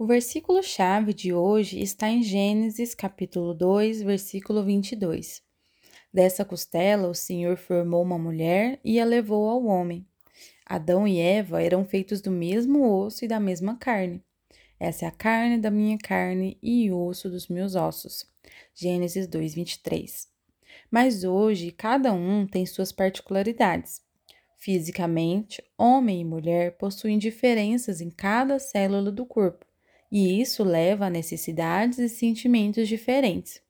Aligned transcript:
O 0.00 0.06
versículo-chave 0.06 1.12
de 1.12 1.30
hoje 1.34 1.78
está 1.78 2.08
em 2.08 2.22
Gênesis, 2.22 2.94
capítulo 2.94 3.52
2, 3.52 4.00
versículo 4.00 4.64
22. 4.64 5.42
Dessa 6.10 6.42
costela 6.42 7.06
o 7.06 7.14
Senhor 7.14 7.58
formou 7.58 8.02
uma 8.02 8.18
mulher 8.18 8.80
e 8.82 8.98
a 8.98 9.04
levou 9.04 9.46
ao 9.50 9.66
homem. 9.66 10.06
Adão 10.64 11.06
e 11.06 11.18
Eva 11.18 11.62
eram 11.62 11.84
feitos 11.84 12.22
do 12.22 12.30
mesmo 12.30 12.90
osso 12.90 13.26
e 13.26 13.28
da 13.28 13.38
mesma 13.38 13.76
carne. 13.76 14.24
Essa 14.78 15.04
é 15.04 15.08
a 15.08 15.10
carne 15.10 15.58
da 15.58 15.70
minha 15.70 15.98
carne 15.98 16.56
e 16.62 16.90
o 16.90 16.98
osso 16.98 17.28
dos 17.28 17.48
meus 17.48 17.74
ossos. 17.74 18.24
Gênesis 18.74 19.26
2, 19.26 19.52
23. 19.52 20.26
Mas 20.90 21.24
hoje 21.24 21.72
cada 21.72 22.10
um 22.10 22.46
tem 22.46 22.64
suas 22.64 22.90
particularidades. 22.90 24.00
Fisicamente, 24.56 25.62
homem 25.76 26.22
e 26.22 26.24
mulher 26.24 26.78
possuem 26.78 27.18
diferenças 27.18 28.00
em 28.00 28.08
cada 28.08 28.58
célula 28.58 29.12
do 29.12 29.26
corpo 29.26 29.68
e 30.10 30.40
isso 30.40 30.64
leva 30.64 31.06
a 31.06 31.10
necessidades 31.10 31.98
e 31.98 32.08
sentimentos 32.08 32.88
diferentes. 32.88 33.62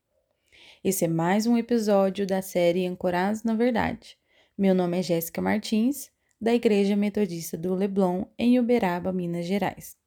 Esse 0.83 1.05
é 1.05 1.09
mais 1.09 1.47
um 1.47 1.59
episódio 1.59 2.27
da 2.27 2.41
série 2.41 2.87
Ancorados 2.87 3.43
na 3.43 3.55
Verdade. 3.55 4.17
Meu 4.57 4.75
nome 4.75 4.99
é 4.99 5.03
Jéssica 5.03 5.43
Martins, 5.43 6.11
da 6.41 6.55
Igreja 6.55 6.97
Metodista 6.97 7.59
do 7.59 7.75
Leblon, 7.75 8.25
em 8.39 8.59
Uberaba, 8.59 9.13
Minas 9.13 9.45
Gerais. 9.45 9.99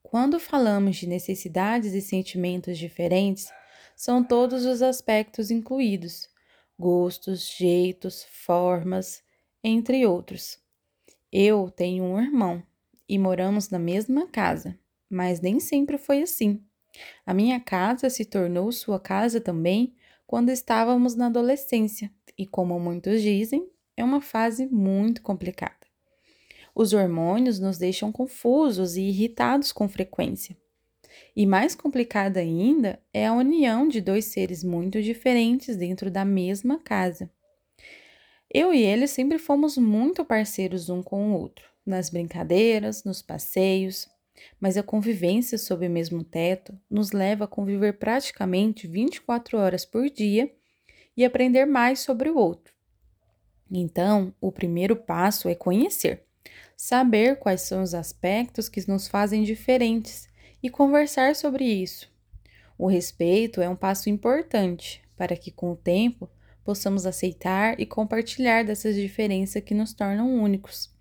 Quando 0.00 0.38
falamos 0.38 0.96
de 0.96 1.08
necessidades 1.08 1.92
e 1.92 2.00
sentimentos 2.00 2.78
diferentes, 2.78 3.50
são 3.96 4.22
todos 4.22 4.64
os 4.64 4.80
aspectos 4.80 5.50
incluídos: 5.50 6.28
gostos, 6.78 7.52
jeitos, 7.58 8.24
formas, 8.30 9.24
entre 9.64 10.06
outros. 10.06 10.56
Eu 11.32 11.68
tenho 11.68 12.04
um 12.04 12.20
irmão 12.20 12.62
e 13.08 13.18
moramos 13.18 13.70
na 13.70 13.78
mesma 13.78 14.28
casa 14.28 14.78
mas 15.08 15.40
nem 15.40 15.60
sempre 15.60 15.98
foi 15.98 16.22
assim. 16.22 16.62
A 17.26 17.34
minha 17.34 17.58
casa 17.60 18.08
se 18.08 18.24
tornou 18.24 18.70
sua 18.72 19.00
casa 19.00 19.40
também 19.40 19.94
quando 20.26 20.50
estávamos 20.50 21.14
na 21.14 21.26
adolescência, 21.26 22.10
e 22.36 22.46
como 22.46 22.78
muitos 22.78 23.22
dizem, 23.22 23.68
é 23.96 24.02
uma 24.02 24.20
fase 24.20 24.66
muito 24.66 25.22
complicada. 25.22 25.86
Os 26.74 26.92
hormônios 26.92 27.60
nos 27.60 27.78
deixam 27.78 28.10
confusos 28.10 28.96
e 28.96 29.02
irritados 29.02 29.70
com 29.70 29.88
frequência. 29.88 30.56
E 31.36 31.46
mais 31.46 31.74
complicada 31.74 32.40
ainda 32.40 33.00
é 33.12 33.26
a 33.26 33.32
união 33.32 33.86
de 33.86 34.00
dois 34.00 34.26
seres 34.26 34.64
muito 34.64 35.00
diferentes 35.00 35.76
dentro 35.76 36.10
da 36.10 36.24
mesma 36.24 36.78
casa. 36.78 37.30
Eu 38.52 38.72
e 38.72 38.82
ele 38.82 39.06
sempre 39.06 39.38
fomos 39.38 39.76
muito 39.76 40.24
parceiros 40.24 40.88
um 40.88 41.02
com 41.02 41.30
o 41.30 41.40
outro, 41.40 41.68
nas 41.84 42.10
brincadeiras, 42.10 43.04
nos 43.04 43.22
passeios, 43.22 44.08
mas 44.60 44.76
a 44.76 44.82
convivência 44.82 45.58
sob 45.58 45.86
o 45.86 45.90
mesmo 45.90 46.22
teto 46.24 46.78
nos 46.90 47.12
leva 47.12 47.44
a 47.44 47.48
conviver 47.48 47.98
praticamente 47.98 48.86
24 48.86 49.58
horas 49.58 49.84
por 49.84 50.08
dia 50.10 50.52
e 51.16 51.24
aprender 51.24 51.64
mais 51.64 52.00
sobre 52.00 52.28
o 52.30 52.36
outro. 52.36 52.74
Então, 53.70 54.34
o 54.40 54.52
primeiro 54.52 54.96
passo 54.96 55.48
é 55.48 55.54
conhecer, 55.54 56.24
saber 56.76 57.38
quais 57.38 57.62
são 57.62 57.82
os 57.82 57.94
aspectos 57.94 58.68
que 58.68 58.86
nos 58.88 59.08
fazem 59.08 59.42
diferentes 59.42 60.28
e 60.62 60.70
conversar 60.70 61.34
sobre 61.34 61.64
isso. 61.64 62.12
O 62.76 62.86
respeito 62.86 63.60
é 63.60 63.68
um 63.68 63.76
passo 63.76 64.10
importante 64.10 65.02
para 65.16 65.36
que, 65.36 65.50
com 65.50 65.72
o 65.72 65.76
tempo, 65.76 66.28
possamos 66.64 67.06
aceitar 67.06 67.78
e 67.78 67.86
compartilhar 67.86 68.64
dessas 68.64 68.96
diferenças 68.96 69.62
que 69.62 69.74
nos 69.74 69.92
tornam 69.92 70.34
únicos. 70.34 70.93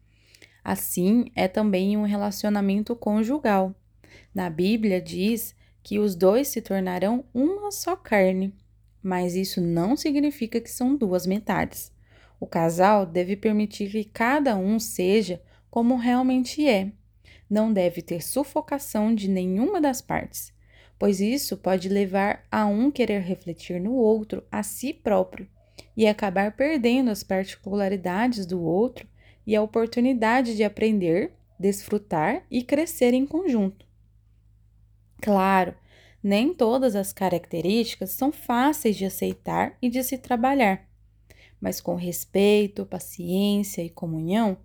Assim 0.64 1.26
é 1.36 1.48
também 1.48 1.98
um 1.98 2.04
relacionamento 2.04 2.96
conjugal. 2.96 3.76
Na 4.34 4.50
Bíblia 4.50 5.02
diz 5.02 5.54
que 5.84 6.00
os 6.00 6.16
dois 6.16 6.48
se 6.48 6.62
tornarão 6.62 7.26
uma 7.34 7.72
só 7.72 7.96
carne, 7.96 8.54
mas 9.02 9.36
isso 9.36 9.60
não 9.60 9.98
significa 9.98 10.62
que 10.62 10.72
são 10.72 10.96
duas 10.96 11.28
metades. 11.28 11.92
O 12.40 12.48
casal 12.48 13.06
deve 13.06 13.36
permitir 13.36 13.92
que 13.92 14.06
cada 14.06 14.56
um 14.56 14.80
seja 14.80 15.42
como 15.70 15.98
realmente 15.98 16.66
é. 16.66 16.92
Não 17.50 17.72
deve 17.72 18.02
ter 18.02 18.24
sufocação 18.24 19.14
de 19.14 19.28
nenhuma 19.28 19.82
das 19.82 20.02
partes, 20.02 20.54
pois 20.98 21.20
isso 21.20 21.58
pode 21.58 21.90
levar 21.90 22.46
a 22.50 22.66
um 22.66 22.90
querer 22.90 23.22
refletir 23.22 23.82
no 23.82 23.94
outro 23.94 24.44
a 24.50 24.64
si 24.64 24.94
próprio 24.94 25.48
e 25.96 26.08
acabar 26.08 26.56
perdendo 26.56 27.12
as 27.12 27.24
particularidades 27.24 28.46
do 28.46 28.62
outro 28.62 29.08
e 29.46 29.56
a 29.56 29.62
oportunidade 29.62 30.56
de 30.56 30.64
aprender, 30.64 31.34
desfrutar 31.60 32.46
e 32.50 32.64
crescer 32.64 33.14
em 33.14 33.26
conjunto. 33.26 33.86
Claro, 35.22 35.76
nem 36.24 36.54
todas 36.54 36.96
as 36.96 37.12
características 37.12 38.12
são 38.12 38.32
fáceis 38.32 38.96
de 38.96 39.06
aceitar 39.06 39.78
e 39.82 39.90
de 39.90 40.04
se 40.04 40.18
trabalhar, 40.18 40.88
mas 41.60 41.80
com 41.80 41.96
respeito, 41.96 42.86
paciência 42.86 43.82
e 43.82 43.90
comunhão, 43.90 44.58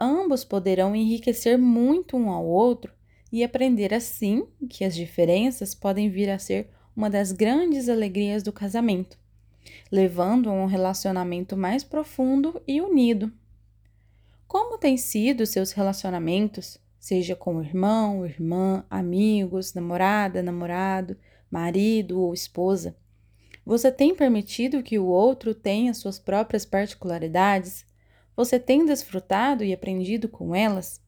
ambos 0.00 0.44
poderão 0.44 0.96
enriquecer 0.96 1.58
muito 1.58 2.16
um 2.16 2.30
ao 2.30 2.44
outro 2.44 2.92
e 3.32 3.44
aprender 3.44 3.94
assim 3.94 4.46
que 4.68 4.84
as 4.84 4.94
diferenças 4.94 5.74
podem 5.74 6.10
vir 6.10 6.30
a 6.30 6.38
ser 6.38 6.70
uma 6.96 7.08
das 7.08 7.32
grandes 7.32 7.88
alegrias 7.88 8.42
do 8.42 8.52
casamento, 8.52 9.18
levando 9.90 10.50
a 10.50 10.52
um 10.52 10.66
relacionamento 10.66 11.56
mais 11.56 11.84
profundo 11.84 12.60
e 12.66 12.80
unido. 12.80 13.32
Como 14.50 14.76
têm 14.76 14.96
sido 14.96 15.46
seus 15.46 15.70
relacionamentos, 15.70 16.76
seja 16.98 17.36
com 17.36 17.62
irmão, 17.62 18.26
irmã, 18.26 18.84
amigos, 18.90 19.74
namorada, 19.74 20.42
namorado, 20.42 21.16
marido 21.48 22.20
ou 22.20 22.34
esposa? 22.34 22.96
Você 23.64 23.92
tem 23.92 24.12
permitido 24.12 24.82
que 24.82 24.98
o 24.98 25.06
outro 25.06 25.54
tenha 25.54 25.94
suas 25.94 26.18
próprias 26.18 26.64
particularidades? 26.64 27.86
Você 28.34 28.58
tem 28.58 28.84
desfrutado 28.84 29.62
e 29.62 29.72
aprendido 29.72 30.28
com 30.28 30.52
elas? 30.52 31.00